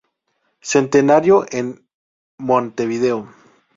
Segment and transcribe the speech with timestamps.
[0.63, 1.87] Centenario, en
[2.39, 3.29] Montevideo.